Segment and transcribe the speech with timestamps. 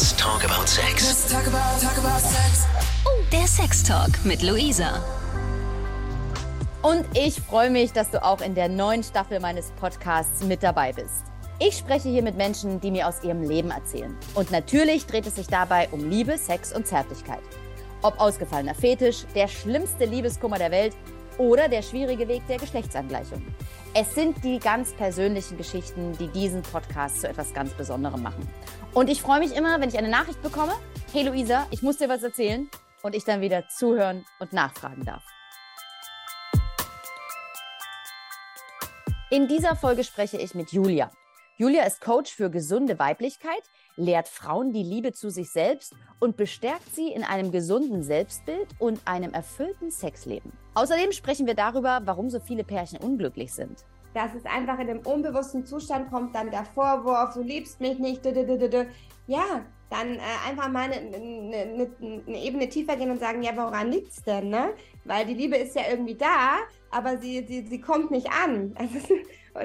[0.00, 1.06] Let's talk about sex.
[1.06, 2.66] Let's talk about, talk about sex.
[3.04, 5.04] Oh, der Sex Talk mit Luisa.
[6.80, 10.94] Und ich freue mich, dass du auch in der neuen Staffel meines Podcasts mit dabei
[10.94, 11.24] bist.
[11.58, 14.16] Ich spreche hier mit Menschen, die mir aus ihrem Leben erzählen.
[14.34, 17.42] Und natürlich dreht es sich dabei um Liebe, Sex und Zärtlichkeit.
[18.00, 20.96] Ob ausgefallener Fetisch, der schlimmste Liebeskummer der Welt
[21.36, 23.42] oder der schwierige Weg der Geschlechtsangleichung.
[23.92, 28.48] Es sind die ganz persönlichen Geschichten, die diesen Podcast zu etwas ganz Besonderem machen.
[28.94, 30.74] Und ich freue mich immer, wenn ich eine Nachricht bekomme.
[31.12, 32.70] Hey Luisa, ich muss dir was erzählen.
[33.02, 35.24] Und ich dann wieder zuhören und nachfragen darf.
[39.30, 41.10] In dieser Folge spreche ich mit Julia.
[41.56, 43.62] Julia ist Coach für gesunde Weiblichkeit,
[44.00, 49.00] lehrt Frauen die Liebe zu sich selbst und bestärkt sie in einem gesunden Selbstbild und
[49.06, 50.52] einem erfüllten Sexleben.
[50.74, 53.84] Außerdem sprechen wir darüber, warum so viele Pärchen unglücklich sind.
[54.14, 58.24] Dass es einfach in einem unbewussten Zustand kommt, dann der Vorwurf, du liebst mich nicht,
[59.26, 61.90] ja, dann äh, einfach mal eine, eine,
[62.26, 64.72] eine, Ebene tiefer gehen und sagen, ja, woran liegt es denn, ne?
[65.04, 66.58] Weil die Liebe ist ja irgendwie da,
[66.90, 68.74] aber sie, sie, sie kommt nicht an.
[68.78, 68.98] Also,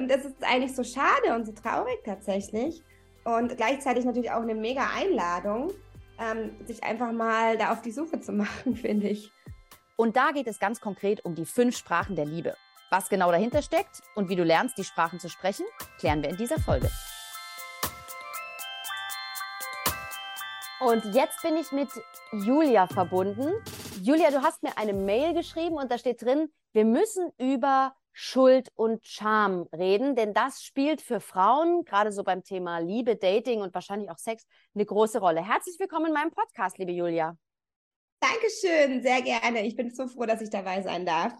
[0.02, 2.82] und das ist eigentlich so schade und so traurig tatsächlich.
[3.26, 5.72] Und gleichzeitig natürlich auch eine mega Einladung,
[6.16, 9.32] ähm, sich einfach mal da auf die Suche zu machen, finde ich.
[9.96, 12.54] Und da geht es ganz konkret um die fünf Sprachen der Liebe.
[12.88, 15.66] Was genau dahinter steckt und wie du lernst, die Sprachen zu sprechen,
[15.98, 16.88] klären wir in dieser Folge.
[20.78, 21.88] Und jetzt bin ich mit
[22.30, 23.50] Julia verbunden.
[24.02, 28.72] Julia, du hast mir eine Mail geschrieben und da steht drin, wir müssen über Schuld
[28.76, 33.74] und Scham reden, denn das spielt für Frauen, gerade so beim Thema Liebe, Dating und
[33.74, 35.46] wahrscheinlich auch Sex, eine große Rolle.
[35.46, 37.36] Herzlich willkommen in meinem Podcast, liebe Julia.
[38.18, 39.66] Dankeschön, sehr gerne.
[39.66, 41.34] Ich bin so froh, dass ich dabei sein darf.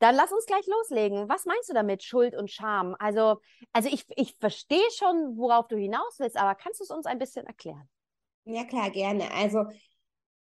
[0.00, 1.28] Dann lass uns gleich loslegen.
[1.28, 2.96] Was meinst du damit, Schuld und Scham?
[2.98, 3.40] Also,
[3.72, 7.20] also ich, ich verstehe schon, worauf du hinaus willst, aber kannst du es uns ein
[7.20, 7.88] bisschen erklären?
[8.46, 9.32] Ja, klar, gerne.
[9.32, 9.66] Also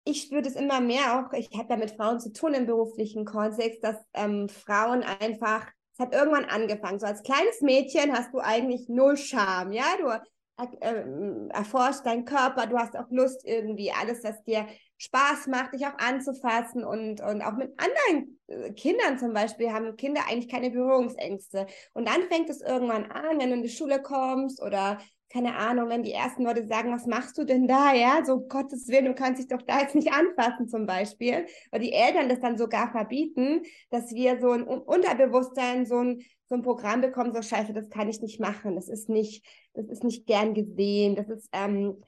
[0.10, 3.26] ich spüre das immer mehr auch, ich habe ja mit Frauen zu tun im beruflichen
[3.26, 8.40] Kontext, dass ähm, Frauen einfach, es hat irgendwann angefangen, so als kleines Mädchen hast du
[8.40, 10.10] eigentlich null Scham, ja, du
[10.82, 14.66] äh, erforscht deinen Körper, du hast auch Lust irgendwie, alles, was dir
[14.98, 19.96] Spaß macht, dich auch anzufassen und, und auch mit anderen äh, Kindern zum Beispiel haben
[19.96, 21.68] Kinder eigentlich keine Berührungsängste.
[21.94, 24.98] Und dann fängt es irgendwann an, wenn du in die Schule kommst oder
[25.32, 28.88] keine Ahnung, wenn die ersten Leute sagen, was machst du denn da, ja, so Gottes
[28.88, 32.40] Willen, du kannst dich doch da jetzt nicht anfassen zum Beispiel, weil die Eltern das
[32.40, 37.44] dann sogar verbieten, dass wir so ein Unterbewusstsein, so ein, so ein Programm bekommen, so
[37.44, 41.30] scheiße, das kann ich nicht machen, das ist nicht, das ist nicht gern gesehen, das
[41.30, 42.02] ist ähm,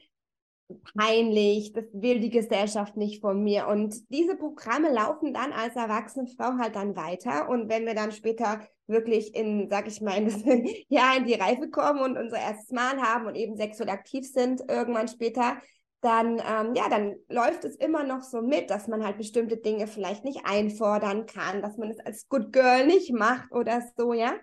[0.97, 3.67] peinlich, das will die Gesellschaft nicht von mir.
[3.67, 7.49] Und diese Programme laufen dann als erwachsene Frau halt dann weiter.
[7.49, 10.43] Und wenn wir dann später wirklich in, sag ich mal, in das
[10.89, 14.61] Jahr in die Reife kommen und unser erstes Mal haben und eben sexuell aktiv sind,
[14.69, 15.57] irgendwann später,
[16.01, 19.87] dann, ähm, ja, dann läuft es immer noch so mit, dass man halt bestimmte Dinge
[19.87, 24.33] vielleicht nicht einfordern kann, dass man es als Good Girl nicht macht oder so, ja.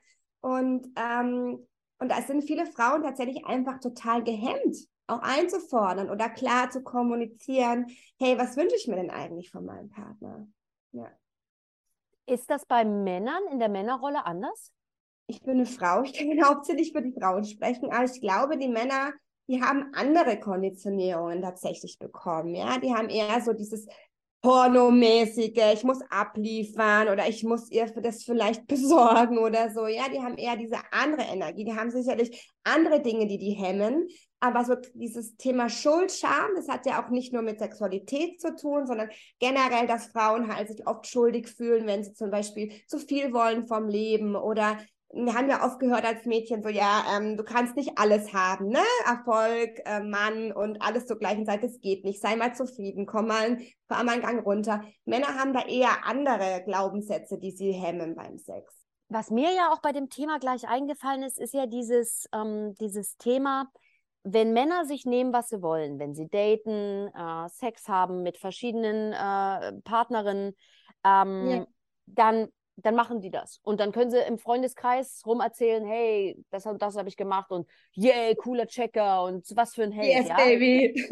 [0.41, 1.67] Und, ähm,
[1.99, 4.77] und da sind viele Frauen tatsächlich einfach total gehemmt
[5.09, 7.87] auch einzufordern oder klar zu kommunizieren,
[8.19, 10.47] hey, was wünsche ich mir denn eigentlich von meinem Partner?
[10.93, 11.11] Ja.
[12.27, 14.73] Ist das bei Männern in der Männerrolle anders?
[15.27, 18.69] Ich bin eine Frau, ich kann hauptsächlich für die Frauen sprechen, aber ich glaube, die
[18.69, 19.13] Männer,
[19.49, 22.55] die haben andere Konditionierungen tatsächlich bekommen.
[22.55, 23.87] Ja, die haben eher so dieses
[24.41, 29.87] pornomäßige, ich muss abliefern oder ich muss ihr das vielleicht besorgen oder so.
[29.87, 31.65] Ja, die haben eher diese andere Energie.
[31.65, 34.07] Die haben sicherlich andere Dinge, die die hemmen.
[34.41, 38.55] Aber so dieses Thema Schuld, Scham, das hat ja auch nicht nur mit Sexualität zu
[38.55, 39.11] tun, sondern
[39.41, 43.67] generell, dass Frauen halt sich oft schuldig fühlen, wenn sie zum Beispiel zu viel wollen
[43.67, 44.79] vom Leben oder
[45.11, 48.69] wir haben ja oft gehört als Mädchen so, ja, ähm, du kannst nicht alles haben,
[48.69, 48.83] ne?
[49.07, 52.21] Erfolg, äh, Mann und alles zur gleichen Zeit, das geht nicht.
[52.21, 54.85] Sei mal zufrieden, komm mal, fahr mal einen Gang runter.
[55.07, 58.75] Männer haben da eher andere Glaubenssätze, die sie hemmen beim Sex.
[59.09, 63.17] Was mir ja auch bei dem Thema gleich eingefallen ist, ist ja dieses, ähm, dieses
[63.17, 63.71] Thema,
[64.25, 69.13] wenn Männer sich nehmen, was sie wollen, wenn sie daten, äh, Sex haben mit verschiedenen
[69.13, 70.55] äh, Partnerinnen,
[71.05, 71.67] ähm, ja.
[72.07, 72.49] dann
[72.83, 73.59] dann machen die das.
[73.63, 77.51] Und dann können sie im Freundeskreis rum erzählen, hey, das und das habe ich gemacht
[77.51, 80.09] und yay, cooler Checker und was für ein Held.
[80.09, 80.37] Yes, ja?
[80.37, 81.09] baby.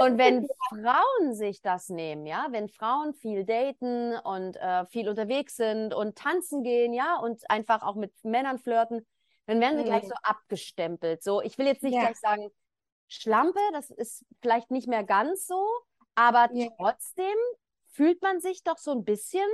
[0.00, 5.56] Und wenn Frauen sich das nehmen, ja, wenn Frauen viel daten und äh, viel unterwegs
[5.56, 9.06] sind und tanzen gehen, ja, und einfach auch mit Männern flirten,
[9.46, 9.88] dann werden sie mhm.
[9.88, 11.22] gleich so abgestempelt.
[11.22, 12.02] So, ich will jetzt nicht ja.
[12.02, 12.50] gleich sagen,
[13.08, 15.68] Schlampe, das ist vielleicht nicht mehr ganz so,
[16.14, 16.68] aber ja.
[16.78, 17.36] trotzdem
[17.92, 19.48] fühlt man sich doch so ein bisschen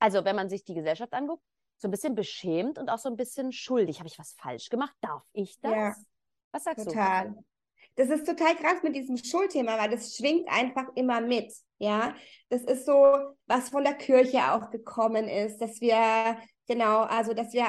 [0.00, 1.44] also wenn man sich die Gesellschaft anguckt,
[1.78, 3.98] so ein bisschen beschämt und auch so ein bisschen schuldig.
[3.98, 4.94] Habe ich was falsch gemacht?
[5.00, 5.72] Darf ich das?
[5.72, 5.94] Ja,
[6.52, 7.30] was sagst total.
[7.30, 7.44] du?
[7.96, 11.52] das ist total krass mit diesem Schulthema, weil das schwingt einfach immer mit.
[11.78, 12.14] Ja,
[12.48, 12.94] das ist so,
[13.46, 17.66] was von der Kirche auch gekommen ist, dass wir, genau, also, dass wir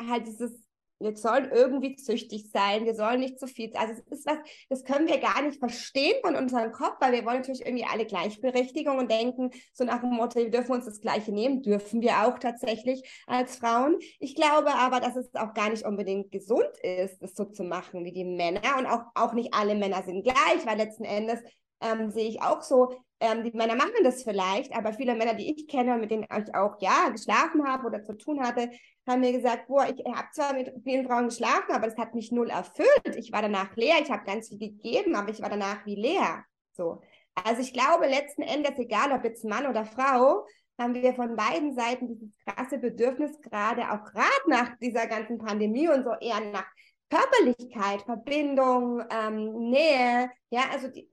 [0.00, 0.67] halt dieses
[1.00, 3.70] wir sollen irgendwie züchtig sein, wir sollen nicht zu viel.
[3.76, 7.24] Also es ist was, das können wir gar nicht verstehen von unserem Kopf, weil wir
[7.24, 11.00] wollen natürlich irgendwie alle Gleichberechtigung und denken so nach dem Motto, wir dürfen uns das
[11.00, 13.98] Gleiche nehmen, dürfen wir auch tatsächlich als Frauen.
[14.18, 18.04] Ich glaube aber, dass es auch gar nicht unbedingt gesund ist, das so zu machen
[18.04, 21.40] wie die Männer und auch, auch nicht alle Männer sind gleich, weil letzten Endes
[21.80, 22.90] ähm, sehe ich auch so,
[23.20, 26.24] ähm, die Männer machen das vielleicht, aber viele Männer, die ich kenne und mit denen
[26.24, 28.70] ich auch ja geschlafen habe oder zu tun hatte,
[29.08, 32.30] haben mir gesagt, boah, ich habe zwar mit vielen Frauen geschlafen, aber das hat mich
[32.30, 33.16] null erfüllt.
[33.16, 36.44] Ich war danach leer, ich habe ganz viel gegeben, aber ich war danach wie leer.
[36.72, 37.00] So.
[37.34, 40.44] Also ich glaube letzten Endes, egal ob jetzt Mann oder Frau,
[40.78, 45.88] haben wir von beiden Seiten dieses krasse Bedürfnis, gerade auch gerade nach dieser ganzen Pandemie
[45.88, 46.66] und so eher nach
[47.10, 51.08] Körperlichkeit, Verbindung, ähm, Nähe, ja, also die,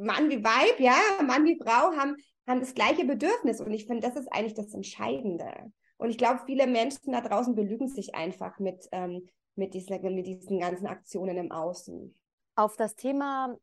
[0.00, 2.16] Mann wie Weib, ja, Mann wie Frau haben,
[2.46, 5.72] haben das gleiche Bedürfnis und ich finde, das ist eigentlich das Entscheidende.
[5.98, 10.26] Und ich glaube, viele Menschen da draußen belügen sich einfach mit, ähm, mit, dieser, mit
[10.26, 12.14] diesen ganzen Aktionen im Außen.
[12.54, 13.56] Auf das Thema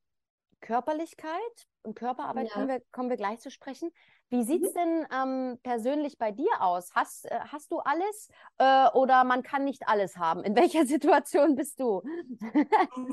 [0.62, 2.54] Körperlichkeit und Körperarbeit ja.
[2.54, 3.92] kommen, wir, kommen wir gleich zu sprechen.
[4.30, 4.78] Wie sieht es mhm.
[4.78, 6.92] denn ähm, persönlich bei dir aus?
[6.96, 10.44] Hast, äh, hast du alles äh, oder man kann nicht alles haben?
[10.44, 12.02] In welcher Situation bist du?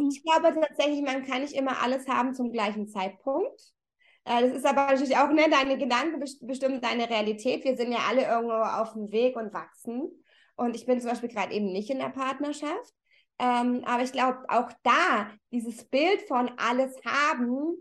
[0.09, 3.75] ich glaube tatsächlich, man kann nicht immer alles haben zum gleichen Zeitpunkt.
[4.25, 7.65] Äh, das ist aber natürlich auch, ne, deine Gedanken bestimmen deine Realität.
[7.65, 10.11] Wir sind ja alle irgendwo auf dem Weg und wachsen.
[10.57, 12.95] Und ich bin zum Beispiel gerade eben nicht in der Partnerschaft.
[13.39, 17.77] Ähm, aber ich glaube, auch da, dieses Bild von alles haben,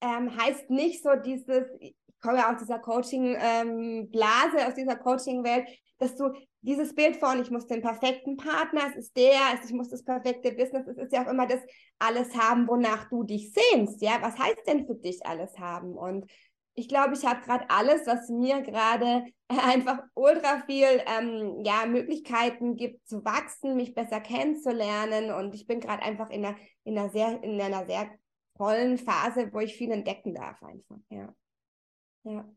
[0.00, 5.68] ähm, heißt nicht so dieses, ich komme ja aus dieser Coaching-Blase, ähm, aus dieser Coaching-Welt,
[5.98, 9.74] dass du dieses Bild von, ich muss den perfekten Partner, es ist der, es, ich
[9.74, 11.60] muss das perfekte Business, es ist ja auch immer das
[11.98, 15.94] alles haben, wonach du dich sehnst, ja, was heißt denn für dich alles haben?
[15.94, 16.30] Und
[16.74, 22.76] ich glaube, ich habe gerade alles, was mir gerade einfach ultra viel ähm, ja, Möglichkeiten
[22.76, 25.32] gibt zu wachsen, mich besser kennenzulernen.
[25.32, 28.10] Und ich bin gerade einfach in einer, in, einer sehr, in einer sehr
[28.56, 30.98] tollen Phase, wo ich viel entdecken darf einfach.
[31.10, 31.34] Ja.
[32.24, 32.48] ja.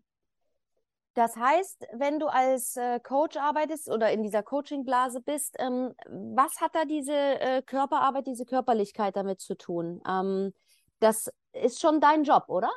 [1.16, 6.60] Das heißt, wenn du als äh, Coach arbeitest oder in dieser Coaching-Blase bist, ähm, was
[6.60, 10.02] hat da diese äh, Körperarbeit, diese Körperlichkeit damit zu tun?
[10.08, 10.54] Ähm,
[11.00, 12.70] das ist schon dein Job, oder?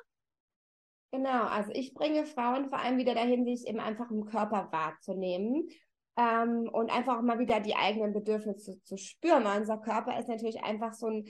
[1.10, 5.68] Genau, also ich bringe Frauen vor allem wieder dahin, sich eben einfach im Körper wahrzunehmen
[6.16, 9.44] ähm, und einfach mal wieder die eigenen Bedürfnisse zu spüren.
[9.44, 11.24] Weil unser Körper ist natürlich einfach so ein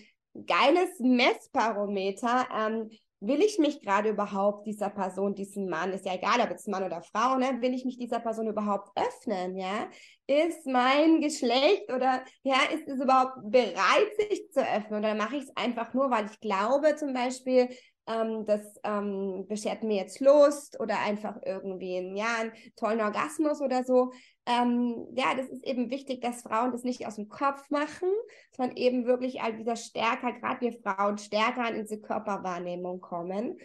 [0.46, 2.49] geiles Messbarometer.
[2.54, 6.66] Ähm, will ich mich gerade überhaupt dieser Person, diesem Mann, ist ja egal, ob es
[6.66, 9.88] Mann oder Frau, ne, will ich mich dieser Person überhaupt öffnen, ja?
[10.26, 15.00] Ist mein Geschlecht oder ja, ist es überhaupt bereit, sich zu öffnen?
[15.00, 17.68] Oder mache ich es einfach nur, weil ich glaube, zum Beispiel,
[18.06, 23.60] ähm, das ähm, beschert mir jetzt Lust oder einfach irgendwie einen, ja, einen tollen Orgasmus
[23.60, 24.12] oder so.
[24.48, 28.08] Ähm, ja, das ist eben wichtig, dass Frauen das nicht aus dem Kopf machen,
[28.56, 33.58] sondern eben wirklich all wieder stärker, gerade wir Frauen, stärker in diese Körperwahrnehmung kommen.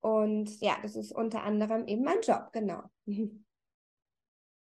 [0.00, 2.84] Und ja, das ist unter anderem eben mein Job, genau.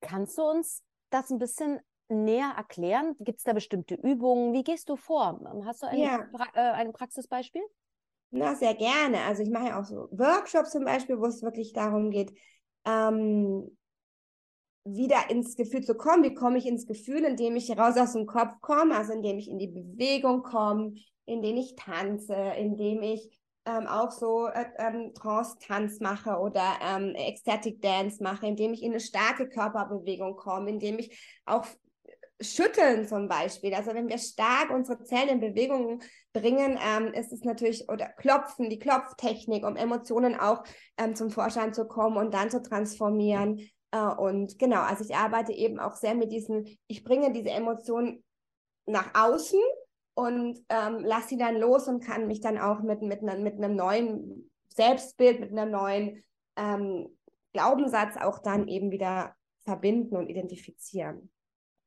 [0.00, 3.16] Kannst du uns das ein bisschen näher erklären?
[3.18, 4.52] Gibt es da bestimmte Übungen?
[4.52, 5.40] Wie gehst du vor?
[5.64, 6.28] Hast du ein, ja.
[6.32, 7.62] pra äh, ein Praxisbeispiel?
[8.30, 9.22] Na, sehr gerne.
[9.22, 12.32] Also ich mache ja auch so Workshops zum Beispiel, wo es wirklich darum geht,
[12.84, 13.76] ähm,
[14.84, 16.22] wieder ins Gefühl zu kommen.
[16.22, 19.48] Wie komme ich ins Gefühl, indem ich raus aus dem Kopf komme, also indem ich
[19.48, 26.00] in die Bewegung komme, indem ich tanze, indem ich ähm, auch so äh, ähm, Trance-Tanz
[26.00, 31.18] mache oder ähm, Ecstatic Dance mache, indem ich in eine starke Körperbewegung komme, indem ich
[31.46, 31.66] auch
[32.40, 33.72] Schütteln zum Beispiel.
[33.74, 38.68] Also wenn wir stark unsere Zellen in Bewegung bringen, ähm, ist es natürlich, oder Klopfen,
[38.68, 40.62] die Klopftechnik, um Emotionen auch
[40.98, 43.60] ähm, zum Vorschein zu kommen und dann zu transformieren.
[43.94, 48.24] Äh, und genau, also ich arbeite eben auch sehr mit diesen, ich bringe diese Emotionen
[48.86, 49.60] nach außen
[50.14, 53.54] und ähm, lasse sie dann los und kann mich dann auch mit, mit, ne, mit
[53.54, 56.24] einem neuen Selbstbild, mit einem neuen
[56.56, 57.16] ähm,
[57.52, 61.30] Glaubenssatz auch dann eben wieder verbinden und identifizieren.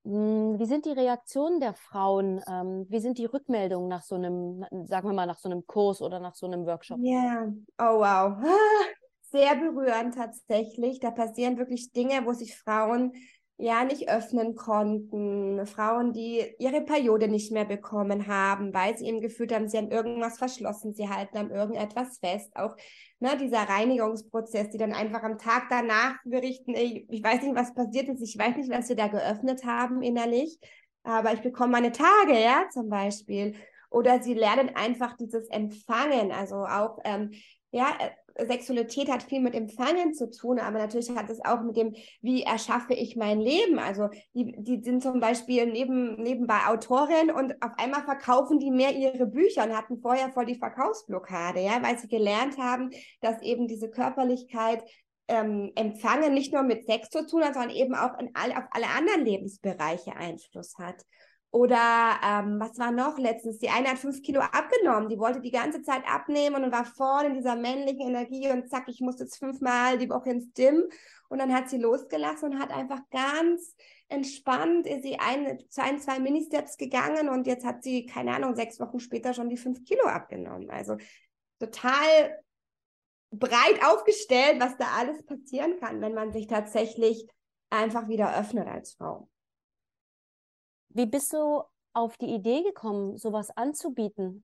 [0.05, 2.41] Hm, wie sind die Reaktionen der Frauen?
[2.49, 6.01] Ähm, wie sind die Rückmeldungen nach so einem, sagen wir mal, nach so einem Kurs
[6.01, 6.99] oder nach so einem Workshop?
[7.01, 7.53] Ja, yeah.
[7.79, 8.37] oh wow.
[9.31, 10.99] Sehr berührend tatsächlich.
[10.99, 13.11] Da passieren wirklich Dinge, wo sich Frauen
[13.57, 15.65] ja nicht öffnen konnten.
[15.65, 19.91] Frauen, die ihre Periode nicht mehr bekommen haben, weil sie eben gefühlt haben, sie haben
[19.91, 22.55] irgendwas verschlossen, sie halten an irgendetwas fest.
[22.55, 22.75] Auch
[23.19, 27.73] ne, dieser Reinigungsprozess, die dann einfach am Tag danach berichten, ey, ich weiß nicht, was
[27.73, 30.59] passiert ist, ich weiß nicht, was wir da geöffnet haben innerlich,
[31.03, 33.55] aber ich bekomme meine Tage, ja, zum Beispiel.
[33.89, 37.31] oder sie lernen einfach dieses Empfangen, also auch, ähm,
[37.71, 38.11] ja, äh,
[38.45, 42.43] Sexualität hat viel mit Empfangen zu tun, aber natürlich hat es auch mit dem, wie
[42.43, 43.79] erschaffe ich mein Leben.
[43.79, 48.95] Also die, die sind zum Beispiel neben, nebenbei Autorin und auf einmal verkaufen die mehr
[48.95, 53.67] ihre Bücher und hatten vorher voll die Verkaufsblockade, ja, weil sie gelernt haben, dass eben
[53.67, 54.83] diese Körperlichkeit
[55.27, 58.65] ähm, Empfangen nicht nur mit Sex zu tun hat, sondern eben auch in all, auf
[58.71, 61.03] alle anderen Lebensbereiche Einfluss hat.
[61.57, 63.57] Oder ähm, was war noch letztens?
[63.57, 67.29] Die eine hat fünf Kilo abgenommen, die wollte die ganze Zeit abnehmen und war vorne
[67.29, 70.83] in dieser männlichen Energie und zack, ich muss jetzt fünfmal die Woche ins Gym.
[71.29, 73.75] Und dann hat sie losgelassen und hat einfach ganz
[74.07, 78.55] entspannt, ist sie ein, zu ein, zwei Mini-Steps gegangen und jetzt hat sie, keine Ahnung,
[78.55, 80.69] sechs Wochen später schon die fünf Kilo abgenommen.
[80.69, 80.97] Also
[81.57, 82.37] total
[83.31, 87.27] breit aufgestellt, was da alles passieren kann, wenn man sich tatsächlich
[87.71, 89.27] einfach wieder öffnet als Frau.
[90.97, 91.61] Wie bist du
[91.93, 94.43] auf die Idee gekommen, sowas anzubieten?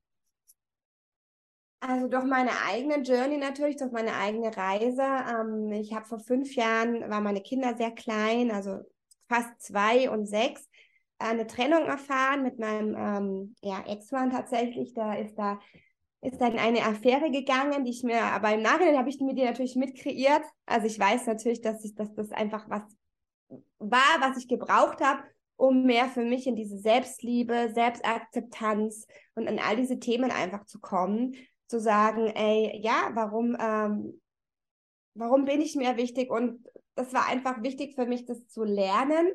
[1.80, 5.02] Also durch meine eigene Journey natürlich, durch meine eigene Reise.
[5.02, 8.82] Ähm, ich habe vor fünf Jahren, waren meine Kinder sehr klein, also
[9.28, 10.70] fast zwei und sechs,
[11.18, 14.94] eine Trennung erfahren mit meinem ähm, ja, Ex-Mann tatsächlich.
[14.94, 15.60] Da ist da
[16.22, 19.44] ist dann eine Affäre gegangen, die ich mir, aber im Nachhinein habe ich mir die
[19.44, 20.44] natürlich mitkreiert.
[20.68, 22.84] Also ich weiß natürlich, dass ich, dass das einfach was
[23.80, 25.24] war, was ich gebraucht habe,
[25.64, 30.82] um mehr für mich in diese Selbstliebe, Selbstakzeptanz und an all diese Themen einfach zu
[30.82, 31.36] kommen,
[31.68, 34.22] zu sagen, ey, ja, warum, ähm,
[35.14, 36.30] warum bin ich mir wichtig?
[36.30, 39.32] Und das war einfach wichtig für mich, das zu lernen.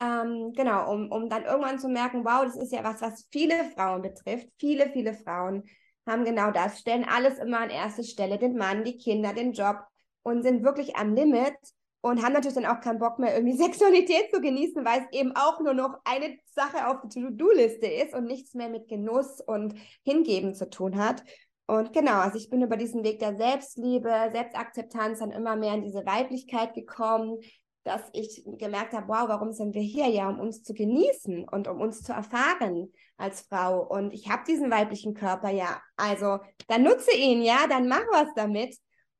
[0.00, 3.64] Ähm, genau, um, um dann irgendwann zu merken, wow, das ist ja was, was viele
[3.76, 4.48] Frauen betrifft.
[4.58, 5.64] Viele, viele Frauen
[6.06, 9.76] haben genau das, stellen alles immer an erste Stelle, den Mann, die Kinder, den Job
[10.22, 11.58] und sind wirklich am Limit
[12.00, 15.34] und haben natürlich dann auch keinen Bock mehr, irgendwie Sexualität zu genießen, weil es eben
[15.34, 19.74] auch nur noch eine Sache auf der To-Do-Liste ist und nichts mehr mit Genuss und
[20.04, 21.22] Hingeben zu tun hat.
[21.66, 25.82] Und genau, also ich bin über diesen Weg der Selbstliebe, Selbstakzeptanz dann immer mehr in
[25.82, 27.40] diese Weiblichkeit gekommen,
[27.84, 30.08] dass ich gemerkt habe, wow, warum sind wir hier?
[30.08, 33.82] Ja, um uns zu genießen und um uns zu erfahren als Frau.
[33.82, 35.80] Und ich habe diesen weiblichen Körper, ja.
[35.96, 36.38] Also
[36.68, 38.76] dann nutze ihn, ja, dann mach was damit.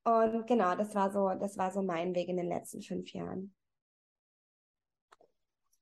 [0.08, 3.54] Und genau, das war so, das war so mein Weg in den letzten fünf Jahren.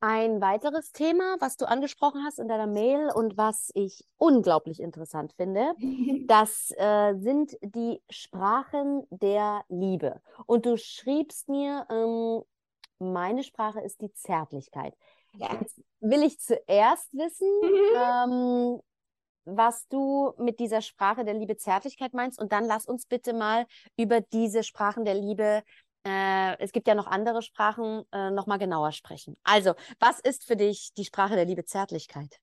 [0.01, 5.33] Ein weiteres Thema, was du angesprochen hast in deiner Mail und was ich unglaublich interessant
[5.35, 5.75] finde,
[6.27, 10.21] das äh, sind die Sprachen der Liebe.
[10.47, 12.43] Und du schriebst mir, ähm,
[12.99, 14.95] meine Sprache ist die Zärtlichkeit.
[15.35, 15.49] Ja.
[15.61, 18.77] Jetzt will ich zuerst wissen, mhm.
[18.77, 18.81] ähm,
[19.47, 22.39] was du mit dieser Sprache der Liebe Zärtlichkeit meinst.
[22.39, 25.63] Und dann lass uns bitte mal über diese Sprachen der Liebe,
[26.05, 29.37] äh, es gibt ja noch andere Sprachen, äh, nochmal genauer sprechen.
[29.43, 32.39] Also, was ist für dich die Sprache der Liebe Zärtlichkeit?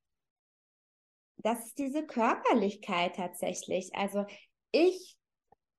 [1.37, 3.93] Das ist diese Körperlichkeit tatsächlich.
[3.93, 4.25] Also
[4.71, 5.17] ich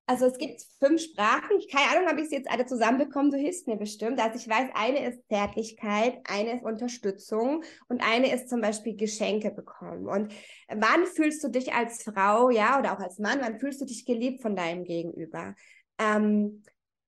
[0.07, 1.59] also es gibt fünf Sprachen.
[1.73, 4.21] Keine Ahnung, habe ich sie jetzt alle zusammenbekommen, du hilfst mir bestimmt.
[4.21, 9.51] Also ich weiß, eine ist Zärtlichkeit, eine ist Unterstützung und eine ist zum Beispiel Geschenke
[9.51, 10.07] bekommen.
[10.07, 10.33] Und
[10.69, 14.05] wann fühlst du dich als Frau, ja, oder auch als Mann, wann fühlst du dich
[14.05, 15.55] geliebt von deinem Gegenüber?
[15.99, 16.63] Ähm,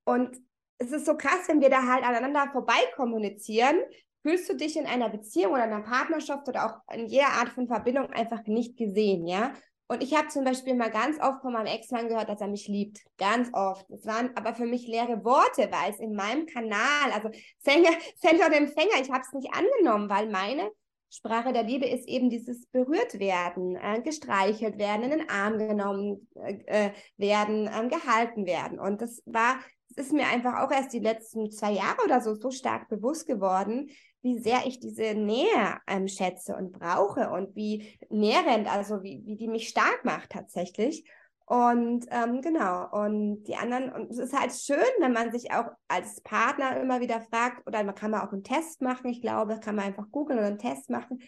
[0.05, 0.37] und
[0.79, 3.77] es ist so krass, wenn wir da halt aneinander vorbei kommunizieren,
[4.23, 7.69] fühlst du dich in einer Beziehung oder einer Partnerschaft oder auch in jeder Art von
[7.69, 9.53] Verbindung einfach nicht gesehen, ja?
[9.89, 12.67] Und ich habe zum Beispiel mal ganz oft von meinem Ex-Mann gehört, dass er mich
[12.67, 13.01] liebt.
[13.19, 13.89] Ganz oft.
[13.91, 18.47] Es waren aber für mich leere Worte, weil es in meinem Kanal, also Sänger, Sender
[18.47, 20.71] und Empfänger, ich habe es nicht angenommen, weil meine
[21.09, 26.29] Sprache der Liebe ist eben dieses berührt werden, äh, gestreichelt werden, in den Arm genommen
[26.35, 28.81] äh, äh werden, äh, gehalten werden.
[28.81, 32.35] Und das war, es ist mir einfach auch erst die letzten zwei Jahre oder so
[32.35, 33.91] so stark bewusst geworden,
[34.23, 39.37] wie sehr ich diese Nähe ähm, schätze und brauche und wie nährend, also wie, wie
[39.37, 41.09] die mich stark macht tatsächlich.
[41.47, 45.67] Und ähm, genau, und die anderen, und es ist halt schön, wenn man sich auch
[45.87, 49.61] als Partner immer wieder fragt, oder man kann man auch einen Test machen, ich glaube,
[49.61, 51.21] kann man einfach googeln und einen Test machen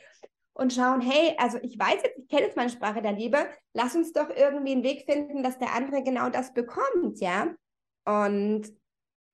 [0.55, 3.39] und schauen, hey, also ich weiß jetzt, ich kenne jetzt meine Sprache der Liebe,
[3.75, 7.55] lass uns doch irgendwie einen Weg finden, dass der andere genau das bekommt, ja.
[8.05, 8.67] Und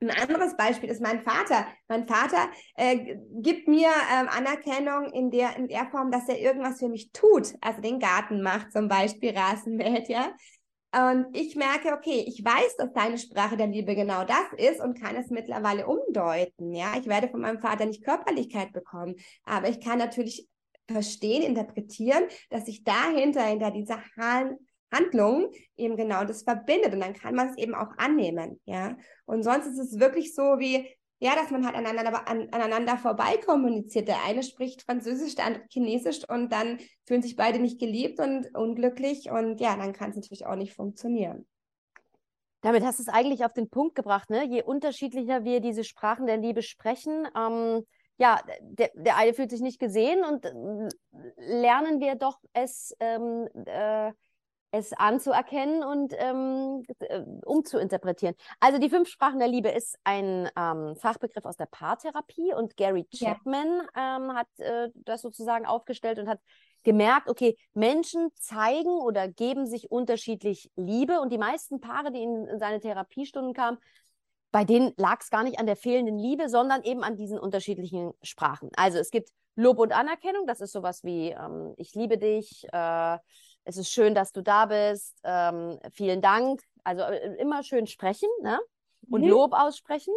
[0.00, 1.66] ein anderes Beispiel ist mein Vater.
[1.88, 6.78] Mein Vater äh, gibt mir ähm, Anerkennung in der, in der Form, dass er irgendwas
[6.78, 7.54] für mich tut.
[7.60, 10.34] Also den Garten macht, zum Beispiel Rasenmäht, ja.
[10.94, 15.00] Und ich merke, okay, ich weiß, dass deine Sprache der Liebe genau das ist und
[15.00, 16.72] kann es mittlerweile umdeuten.
[16.72, 20.48] Ja, ich werde von meinem Vater nicht Körperlichkeit bekommen, aber ich kann natürlich
[20.86, 23.98] verstehen, interpretieren, dass sich dahinter, hinter dieser
[24.94, 28.96] Handlung eben genau das verbindet und dann kann man es eben auch annehmen, ja.
[29.26, 33.38] Und sonst ist es wirklich so wie, ja, dass man halt aneinander, an, aneinander vorbei
[33.44, 34.08] kommuniziert.
[34.08, 38.54] Der eine spricht Französisch, der andere Chinesisch und dann fühlen sich beide nicht geliebt und
[38.54, 41.46] unglücklich und ja, dann kann es natürlich auch nicht funktionieren.
[42.60, 44.46] Damit hast du es eigentlich auf den Punkt gebracht, ne?
[44.46, 47.84] Je unterschiedlicher wir diese Sprachen der Liebe sprechen, ähm,
[48.16, 50.88] ja, der, der eine fühlt sich nicht gesehen und äh,
[51.36, 54.12] lernen wir doch es, ähm, äh,
[54.74, 58.34] es anzuerkennen und ähm, äh, umzuinterpretieren.
[58.58, 63.06] Also die fünf Sprachen der Liebe ist ein ähm, Fachbegriff aus der Paartherapie und Gary
[63.14, 64.16] Chapman ja.
[64.16, 66.40] ähm, hat äh, das sozusagen aufgestellt und hat
[66.82, 72.46] gemerkt, okay, Menschen zeigen oder geben sich unterschiedlich Liebe und die meisten Paare, die in,
[72.46, 73.78] in seine Therapiestunden kamen,
[74.50, 78.12] bei denen lag es gar nicht an der fehlenden Liebe, sondern eben an diesen unterschiedlichen
[78.22, 78.70] Sprachen.
[78.76, 83.18] Also es gibt Lob und Anerkennung, das ist sowas wie, ähm, ich liebe dich, äh,
[83.64, 86.62] es ist schön, dass du da bist, ähm, vielen Dank.
[86.84, 88.60] Also äh, immer schön sprechen ne?
[89.10, 89.28] und mhm.
[89.28, 90.14] Lob aussprechen.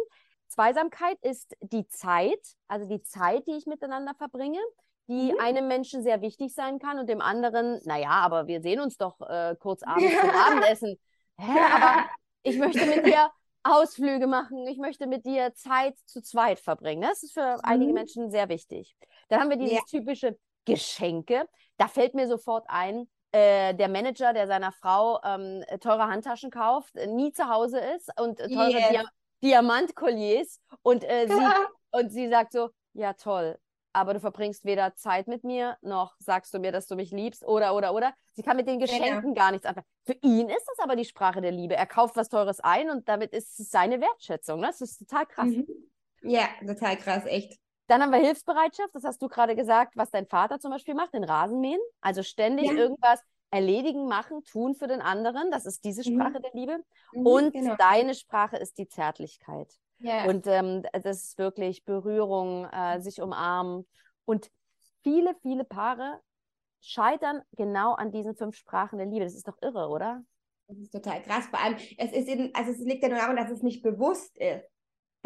[0.48, 4.60] Zweisamkeit ist die Zeit, also die Zeit, die ich miteinander verbringe,
[5.08, 5.40] die mhm.
[5.40, 9.20] einem Menschen sehr wichtig sein kann und dem anderen, naja, aber wir sehen uns doch
[9.20, 10.98] äh, kurz abends zum Abendessen.
[11.38, 12.08] Hä, aber
[12.42, 13.30] ich möchte mit dir
[13.62, 17.02] Ausflüge machen, ich möchte mit dir Zeit zu zweit verbringen.
[17.02, 17.60] Das ist für mhm.
[17.62, 18.96] einige Menschen sehr wichtig.
[19.28, 19.82] Dann haben wir dieses ja.
[19.88, 21.46] typische Geschenke.
[21.76, 26.96] Da fällt mir sofort ein, äh, der Manager, der seiner Frau ähm, teure Handtaschen kauft,
[26.96, 28.88] äh, nie zu Hause ist und äh, teure yes.
[28.90, 29.04] Dia
[29.42, 31.46] Diamantkolliers und, äh, sie,
[31.92, 33.56] und sie sagt so, ja toll,
[33.92, 37.44] aber du verbringst weder Zeit mit mir, noch sagst du mir, dass du mich liebst,
[37.44, 38.14] oder, oder, oder.
[38.34, 39.42] Sie kann mit den Geschenken ja.
[39.42, 39.86] gar nichts anfangen.
[40.04, 41.76] Für ihn ist das aber die Sprache der Liebe.
[41.76, 44.60] Er kauft was Teures ein und damit ist es seine Wertschätzung.
[44.60, 44.68] Ne?
[44.68, 45.46] Das ist total krass.
[45.46, 45.66] Mhm.
[46.22, 47.58] Ja, total krass, echt.
[47.88, 51.14] Dann haben wir Hilfsbereitschaft, das hast du gerade gesagt, was dein Vater zum Beispiel macht,
[51.14, 51.80] den Rasenmähen.
[52.00, 52.74] Also ständig ja.
[52.74, 55.50] irgendwas erledigen, machen, tun für den anderen.
[55.50, 56.14] Das ist diese mhm.
[56.14, 56.42] Sprache mhm.
[56.42, 56.78] der Liebe.
[57.12, 57.76] Mhm, und genau.
[57.76, 59.74] deine Sprache ist die Zärtlichkeit.
[60.00, 60.26] Yeah.
[60.26, 63.86] Und ähm, das ist wirklich Berührung, äh, sich umarmen.
[64.26, 64.50] Und
[65.02, 66.20] viele, viele Paare
[66.80, 69.24] scheitern genau an diesen fünf Sprachen der Liebe.
[69.24, 70.22] Das ist doch irre, oder?
[70.68, 71.46] Das ist total krass.
[71.46, 74.36] Vor allem, es ist eben, also es liegt ja nur daran, dass es nicht bewusst
[74.36, 74.64] ist.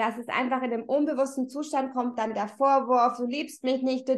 [0.02, 4.08] Dass es einfach in einem unbewussten Zustand kommt, dann der Vorwurf, du liebst mich nicht,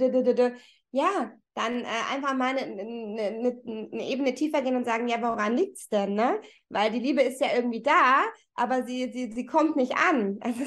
[0.93, 3.61] ja, dann äh, einfach mal eine, eine,
[3.93, 6.41] eine, Ebene tiefer gehen und sagen, ja, woran liegt es denn, ne?
[6.71, 10.41] Weil die Liebe ist ja irgendwie da, aber sie, sie, sie kommt nicht an.
[10.43, 10.65] Also,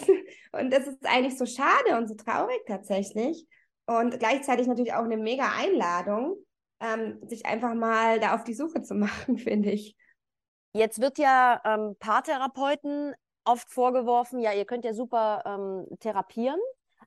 [0.52, 3.48] und das ist eigentlich so schade und so traurig tatsächlich.
[3.88, 6.36] Und gleichzeitig natürlich auch eine mega Einladung,
[6.80, 9.96] ähm, sich einfach mal da auf die Suche zu machen, finde ich.
[10.74, 13.16] Jetzt wird ja ähm, Paartherapeuten
[13.48, 16.60] oft vorgeworfen, ja, ihr könnt ja super ähm, therapieren.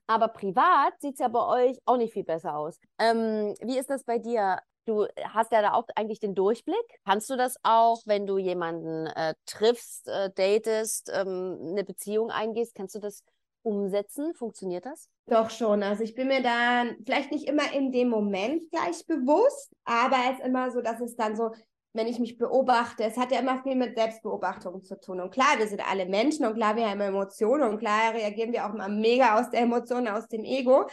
[0.06, 2.78] Aber privat sieht es ja bei euch auch nicht viel besser aus.
[2.98, 4.58] Ähm, wie ist das bei dir?
[4.86, 7.00] Du hast ja da auch eigentlich den Durchblick.
[7.04, 12.74] Kannst du das auch, wenn du jemanden äh, triffst, äh, datest, ähm, eine Beziehung eingehst,
[12.74, 13.22] kannst du das
[13.62, 14.34] umsetzen?
[14.34, 15.08] Funktioniert das?
[15.26, 15.82] Doch schon.
[15.82, 20.38] Also ich bin mir da vielleicht nicht immer in dem Moment gleich bewusst, aber es
[20.38, 21.52] ist immer so, dass es dann so
[21.92, 25.20] wenn ich mich beobachte, es hat ja immer viel mit Selbstbeobachtung zu tun.
[25.20, 28.66] Und klar, wir sind alle Menschen und klar, wir haben Emotionen und klar reagieren wir
[28.66, 30.86] auch mal mega aus der Emotion, aus dem Ego.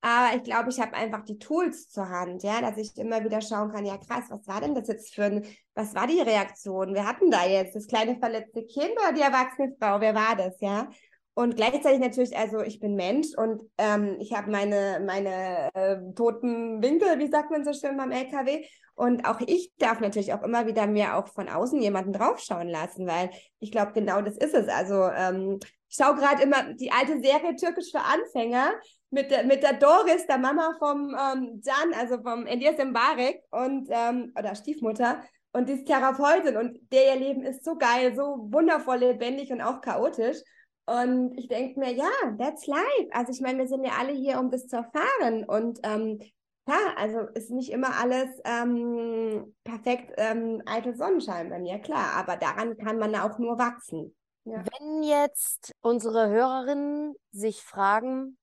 [0.00, 3.40] Aber ich glaube, ich habe einfach die Tools zur Hand, ja, dass ich immer wieder
[3.40, 6.94] schauen kann, ja krass, was war denn das jetzt für ein, was war die Reaktion?
[6.94, 10.00] Wir hatten da jetzt das kleine verletzte Kind oder die erwachsene Frau?
[10.00, 10.90] Wer war das, ja?
[11.32, 16.80] Und gleichzeitig natürlich, also ich bin Mensch und ähm, ich habe meine, meine äh, toten
[16.80, 18.64] Winkel, wie sagt man so schön beim LKW.
[18.94, 23.06] Und auch ich darf natürlich auch immer wieder mir auch von außen jemanden draufschauen lassen,
[23.06, 24.68] weil ich glaube, genau das ist es.
[24.68, 28.72] Also ähm, ich schaue gerade immer die alte Serie Türkisch für Anfänger
[29.10, 33.88] mit der, mit der Doris, der Mama vom ähm, Can, also vom Elias Mbarek und
[33.90, 35.22] ähm, oder Stiefmutter.
[35.52, 39.60] Und die ist Therapeutin und der ihr Leben ist so geil, so wundervoll lebendig und
[39.60, 40.38] auch chaotisch.
[40.86, 43.08] Und ich denke mir, ja, that's life.
[43.12, 45.44] Also ich meine, wir sind ja alle hier, um das zu erfahren.
[45.44, 46.18] Und ähm,
[46.66, 52.14] ja, also ist nicht immer alles ähm, perfekt ähm, eitel Sonnenschein bei mir, klar.
[52.14, 54.14] Aber daran kann man auch nur wachsen.
[54.44, 54.62] Ja.
[54.78, 58.38] Wenn jetzt unsere Hörerinnen sich fragen,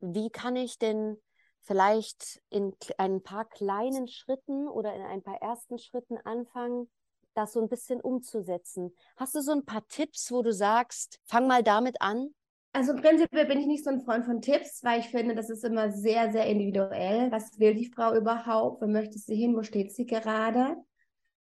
[0.00, 1.20] wie kann ich denn
[1.62, 6.90] vielleicht in ein paar kleinen Schritten oder in ein paar ersten Schritten anfangen,
[7.34, 8.94] das so ein bisschen umzusetzen.
[9.16, 12.34] Hast du so ein paar Tipps, wo du sagst, fang mal damit an?
[12.76, 15.64] Also prinzipiell bin ich nicht so ein Freund von Tipps, weil ich finde, das ist
[15.64, 17.32] immer sehr, sehr individuell.
[17.32, 18.82] Was will die Frau überhaupt?
[18.82, 19.56] Wo möchte sie hin?
[19.56, 20.76] Wo steht sie gerade?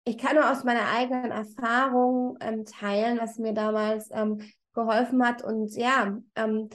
[0.03, 4.39] Ich kann nur aus meiner eigenen Erfahrung ähm, teilen, was mir damals ähm,
[4.75, 5.43] geholfen hat.
[5.43, 6.69] Und ja, ähm,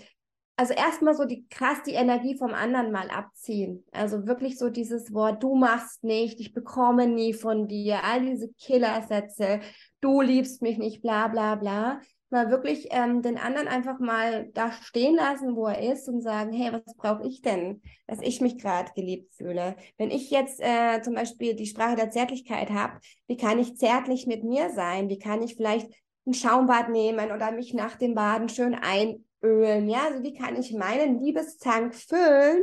[0.56, 3.84] also erstmal so die krass die Energie vom anderen mal abziehen.
[3.92, 8.48] Also wirklich so dieses Wort, du machst nicht, ich bekomme nie von dir, all diese
[8.54, 9.60] Killersätze,
[10.00, 12.00] du liebst mich nicht, bla bla bla.
[12.30, 16.52] Mal wirklich ähm, den anderen einfach mal da stehen lassen, wo er ist und sagen,
[16.52, 19.76] hey, was brauche ich denn, dass ich mich gerade geliebt fühle?
[19.98, 24.26] Wenn ich jetzt äh, zum Beispiel die Sprache der Zärtlichkeit habe, wie kann ich zärtlich
[24.26, 25.08] mit mir sein?
[25.08, 25.90] Wie kann ich vielleicht
[26.26, 29.88] ein Schaumbad nehmen oder mich nach dem Baden schön einölen?
[29.88, 32.62] Ja, also wie kann ich meinen Liebestank füllen?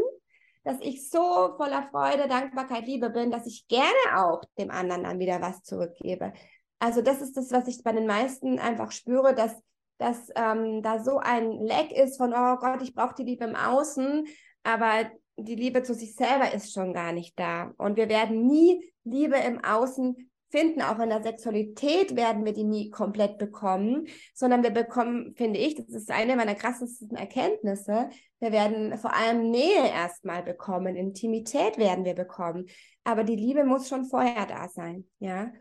[0.67, 5.17] dass ich so voller Freude, Dankbarkeit, Liebe bin, dass ich gerne auch dem anderen dann
[5.17, 6.33] wieder was zurückgebe.
[6.79, 9.55] Also das ist das, was ich bei den meisten einfach spüre, dass,
[9.97, 13.55] dass ähm, da so ein Leck ist von, oh Gott, ich brauche die Liebe im
[13.55, 14.25] Außen,
[14.63, 17.71] aber die Liebe zu sich selber ist schon gar nicht da.
[17.77, 20.81] Und wir werden nie Liebe im Außen finden.
[20.81, 25.75] Auch in der Sexualität werden wir die nie komplett bekommen, sondern wir bekommen, finde ich,
[25.75, 28.09] das ist eine meiner krassesten Erkenntnisse,
[28.39, 32.65] wir werden vor allem Nähe erstmal bekommen, Intimität werden wir bekommen.
[33.03, 35.51] Aber die Liebe muss schon vorher da sein, ja.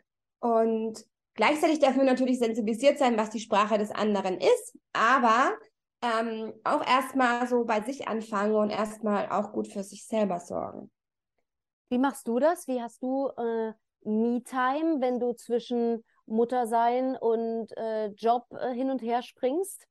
[0.40, 5.52] Und gleichzeitig dürfen wir natürlich sensibilisiert sein, was die Sprache des anderen ist, aber
[6.02, 10.90] ähm, auch erstmal so bei sich anfangen und erstmal auch gut für sich selber sorgen.
[11.88, 12.66] Wie machst du das?
[12.66, 13.72] Wie hast du äh,
[14.02, 19.86] Me-Time, wenn du zwischen Muttersein und äh, Job äh, hin und her springst?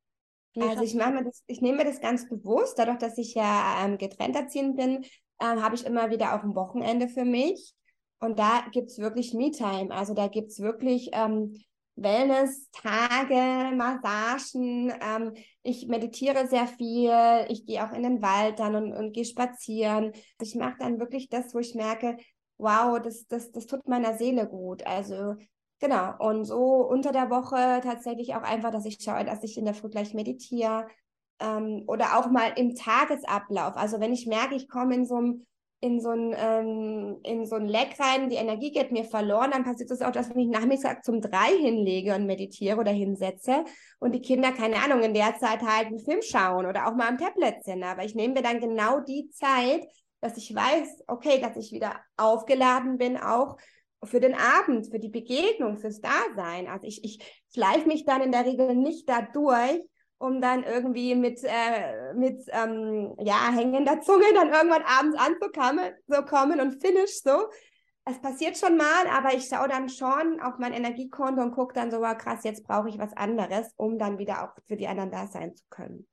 [0.53, 3.33] Wie also ich mache mir das, ich nehme mir das ganz bewusst, dadurch, dass ich
[3.33, 5.05] ja ähm, getrennt erziehend bin,
[5.41, 7.73] ähm, habe ich immer wieder auch ein Wochenende für mich.
[8.19, 9.91] Und da gibt es wirklich Me-Time.
[9.91, 11.53] Also da gibt es wirklich ähm,
[11.95, 14.93] Wellness-Tage, Massagen.
[15.01, 17.13] Ähm, ich meditiere sehr viel.
[17.49, 20.11] Ich gehe auch in den Wald dann und, und gehe spazieren.
[20.41, 22.17] Ich mache dann wirklich das, wo ich merke,
[22.57, 24.85] wow, das, das, das tut meiner Seele gut.
[24.85, 25.35] Also
[25.79, 26.13] genau.
[26.19, 29.73] Und so unter der Woche tatsächlich auch einfach, dass ich schaue, dass ich in der
[29.73, 30.87] Früh gleich meditiere.
[31.39, 33.75] Ähm, oder auch mal im Tagesablauf.
[33.75, 35.45] Also wenn ich merke, ich komme in so einem
[35.81, 39.63] in so ein, ähm, in so ein Leck rein, die Energie geht mir verloren, dann
[39.63, 43.65] passiert es das auch, dass ich mich nachmittags zum drei hinlege und meditiere oder hinsetze
[43.99, 47.09] und die Kinder, keine Ahnung, in der Zeit halt einen Film schauen oder auch mal
[47.09, 47.83] am Tablet sind.
[47.83, 49.85] Aber ich nehme mir dann genau die Zeit,
[50.21, 53.57] dass ich weiß, okay, dass ich wieder aufgeladen bin, auch
[54.03, 56.67] für den Abend, für die Begegnung, fürs Dasein.
[56.67, 57.19] Also ich, ich
[57.53, 59.81] schleife mich dann in der Regel nicht da durch,
[60.17, 66.21] um dann irgendwie mit, äh, mit ähm, ja, hängender Zunge dann irgendwann abends anzukommen so
[66.23, 67.47] kommen und finish so.
[68.05, 71.89] Es passiert schon mal, aber ich schaue dann schon auf mein Energiekonto und gucke dann
[71.89, 75.09] so, wow, krass, jetzt brauche ich was anderes, um dann wieder auch für die anderen
[75.09, 76.07] da sein zu können.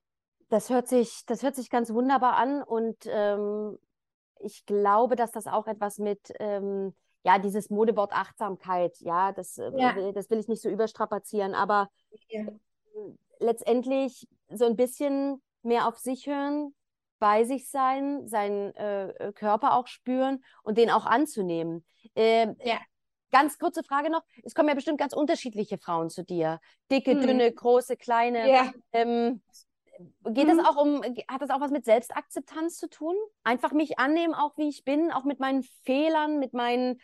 [0.49, 3.79] Das hört sich, das hört sich ganz wunderbar an und ähm,
[4.41, 9.71] ich glaube, dass das auch etwas mit, ähm, ja, dieses Modewort Achtsamkeit, ja, das, äh,
[9.77, 10.13] ja.
[10.13, 11.89] das will ich nicht so überstrapazieren, aber
[12.29, 12.45] ja.
[13.43, 16.75] Letztendlich so ein bisschen mehr auf sich hören,
[17.19, 21.85] bei sich sein, seinen äh, Körper auch spüren und den auch anzunehmen.
[22.17, 22.79] Ähm, ja.
[23.31, 24.23] Ganz kurze Frage noch.
[24.45, 26.61] Es kommen ja bestimmt ganz unterschiedliche Frauen zu dir.
[26.91, 27.23] Dicke, hm.
[27.23, 28.51] dünne, große, kleine.
[28.51, 28.73] Ja.
[28.93, 29.41] Ähm,
[30.25, 30.59] Geht mhm.
[30.59, 33.15] es auch um, hat das auch was mit Selbstakzeptanz zu tun?
[33.45, 37.01] Einfach mich annehmen, auch wie ich bin, auch mit meinen Fehlern, mit meinen,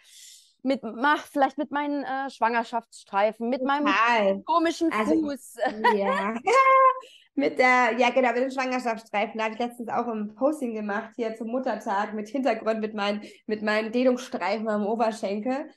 [0.62, 3.82] mit, mach, vielleicht mit meinen äh, Schwangerschaftsstreifen, mit Total.
[3.82, 5.56] meinem komischen also, Fuß.
[5.94, 6.34] Ja.
[7.34, 9.38] mit der, ja genau, mit den Schwangerschaftsstreifen.
[9.38, 13.22] Da habe ich letztens auch ein Posting gemacht hier zum Muttertag mit Hintergrund mit meinen,
[13.46, 15.70] mit meinen Dehnungsstreifen am Oberschenkel.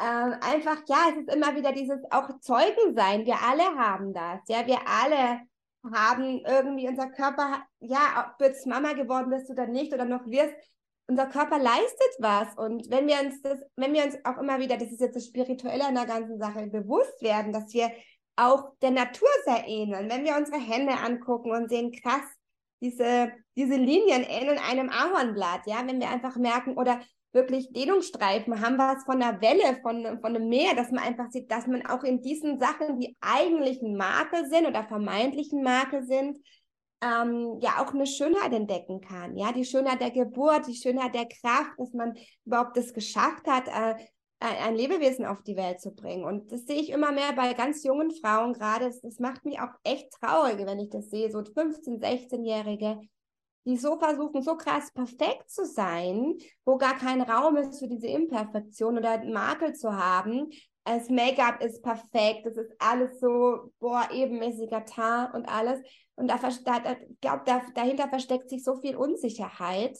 [0.00, 3.26] Ähm, einfach, ja, es ist immer wieder dieses auch Zeugen sein.
[3.26, 4.40] Wir alle haben das.
[4.46, 5.40] Ja, wir alle
[5.92, 10.24] haben irgendwie unser Körper, ja, ob du jetzt Mama geworden bist oder nicht oder noch
[10.26, 10.54] wirst,
[11.08, 12.54] unser Körper leistet was.
[12.56, 15.26] Und wenn wir uns das, wenn wir uns auch immer wieder, das ist jetzt das
[15.26, 17.90] Spirituelle an der ganzen Sache, bewusst werden, dass wir
[18.36, 20.10] auch der Natur sehr ähneln.
[20.10, 22.22] Wenn wir unsere Hände angucken und sehen, krass,
[22.80, 27.00] diese, diese Linien ähneln einem Ahornblatt, ja, wenn wir einfach merken, oder
[27.32, 31.50] wirklich Dehnungsstreifen, haben was von einer Welle, von, von einem Meer, dass man einfach sieht,
[31.50, 36.38] dass man auch in diesen Sachen, die eigentlichen Makel sind oder vermeintlichen Makel sind,
[37.00, 39.36] ähm, ja auch eine Schönheit entdecken kann.
[39.36, 43.68] Ja, die Schönheit der Geburt, die Schönheit der Kraft, dass man überhaupt das geschafft hat,
[43.68, 43.94] äh,
[44.40, 46.24] ein Lebewesen auf die Welt zu bringen.
[46.24, 48.86] Und das sehe ich immer mehr bei ganz jungen Frauen gerade.
[48.86, 51.30] Das, das macht mich auch echt traurig, wenn ich das sehe.
[51.30, 53.00] So 15-, 16-Jährige,
[53.64, 58.06] die so versuchen, so krass perfekt zu sein, wo gar kein Raum ist für diese
[58.06, 60.50] Imperfektion oder Makel zu haben.
[60.84, 65.80] Das Make-up ist perfekt, es ist alles so, boah, ebenmäßiger Teint und alles.
[66.18, 69.96] Und da, da, da, dahinter versteckt sich so viel Unsicherheit.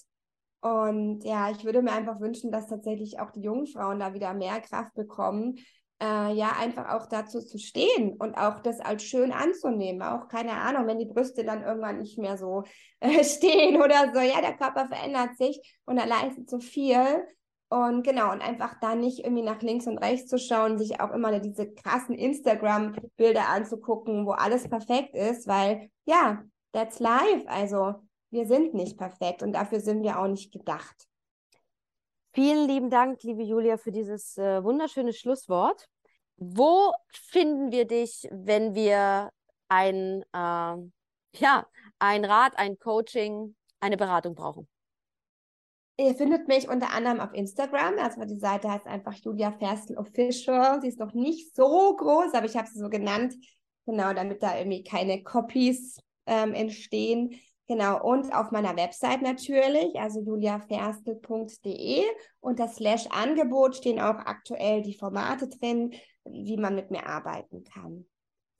[0.61, 4.35] Und ja, ich würde mir einfach wünschen, dass tatsächlich auch die jungen Frauen da wieder
[4.35, 5.61] mehr Kraft bekommen,
[6.03, 10.03] äh, ja, einfach auch dazu zu stehen und auch das als schön anzunehmen.
[10.03, 12.65] Auch keine Ahnung, wenn die Brüste dann irgendwann nicht mehr so
[12.99, 14.21] äh, stehen oder so.
[14.21, 17.25] Ja, der Körper verändert sich und er leistet so viel.
[17.71, 21.11] Und genau, und einfach da nicht irgendwie nach links und rechts zu schauen, sich auch
[21.11, 27.47] immer diese krassen Instagram-Bilder anzugucken, wo alles perfekt ist, weil ja, that's life.
[27.47, 27.97] Also
[28.31, 31.09] wir sind nicht perfekt und dafür sind wir auch nicht gedacht.
[32.33, 35.89] Vielen lieben Dank, liebe Julia, für dieses äh, wunderschöne Schlusswort.
[36.37, 39.31] Wo finden wir dich, wenn wir
[39.69, 40.77] ein, äh,
[41.39, 41.67] ja,
[41.99, 44.69] ein Rat, ein Coaching, eine Beratung brauchen?
[46.01, 47.99] Ihr findet mich unter anderem auf Instagram.
[47.99, 50.81] Also die Seite heißt einfach Julia Ferstel Official.
[50.81, 53.35] Sie ist noch nicht so groß, aber ich habe sie so genannt,
[53.85, 57.35] genau, damit da irgendwie keine Copies ähm, entstehen.
[57.67, 62.05] Genau, und auf meiner Website natürlich, also juliaferstel.de.
[62.39, 68.07] Unter Slash Angebot stehen auch aktuell die Formate drin, wie man mit mir arbeiten kann.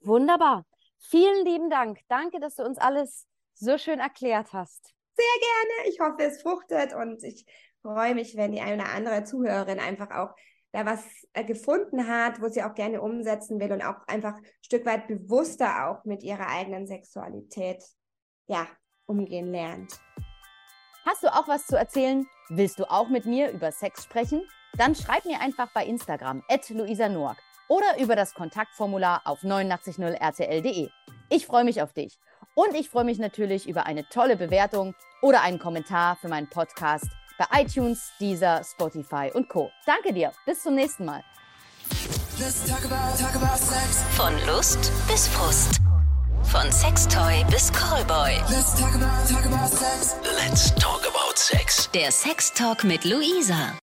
[0.01, 0.65] Wunderbar.
[0.97, 1.99] Vielen lieben Dank.
[2.09, 5.89] Danke, dass du uns alles so schön erklärt hast sehr gerne.
[5.89, 7.45] Ich hoffe, es fruchtet und ich
[7.81, 10.35] freue mich, wenn die eine oder andere Zuhörerin einfach auch
[10.71, 11.03] da was
[11.33, 15.07] äh, gefunden hat, wo sie auch gerne umsetzen will und auch einfach ein Stück weit
[15.07, 17.83] bewusster auch mit ihrer eigenen Sexualität
[18.47, 18.67] ja,
[19.05, 19.99] umgehen lernt.
[21.05, 22.27] Hast du auch was zu erzählen?
[22.49, 24.47] Willst du auch mit mir über Sex sprechen?
[24.77, 30.89] Dann schreib mir einfach bei Instagram at Luisa Noack oder über das Kontaktformular auf 890rtl.de.
[31.29, 32.19] Ich freue mich auf dich.
[32.55, 37.07] Und ich freue mich natürlich über eine tolle Bewertung oder einen Kommentar für meinen Podcast
[37.37, 39.71] bei iTunes, Deezer, Spotify und Co.
[39.85, 40.31] Danke dir.
[40.45, 41.23] Bis zum nächsten Mal.
[42.67, 43.57] Talk about, talk about
[44.15, 45.81] Von Lust bis Frust.
[46.43, 48.35] Von Sextoy bis Callboy.
[48.49, 50.15] Let's talk about, talk about sex.
[50.23, 51.89] Let's talk about sex.
[51.91, 53.73] Der Sex Talk mit Luisa.